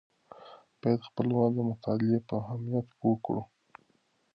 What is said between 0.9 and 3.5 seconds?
خپلوان د مطالعې په اهمیت پوه کړو.